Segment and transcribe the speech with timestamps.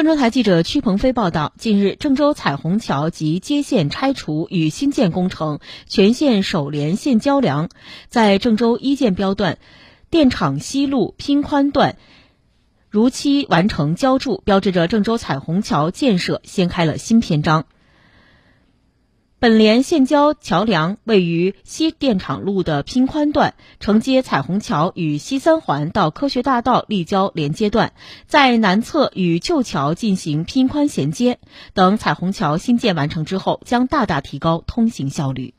[0.00, 7.68] 郑州台记者屈鹏飞报道，近日，郑州彩虹桥及接线拆除与新建工程全线首连线交梁，
[8.08, 9.58] 在郑州一建标段
[10.08, 11.98] 电厂西路拼宽段
[12.88, 17.66] 如期完成浇筑，标志着郑州彩虹桥建设掀开了新篇章。
[19.40, 27.94] 本连线交桥梁位于西电厂路的拼宽段，承接彩虹桥与西三环到科学大道立交连接段，
[28.26, 31.38] 在南侧与旧桥进行拼宽衔接。
[31.72, 35.54] 等彩虹桥新建完成之后，将大大提高通行效率。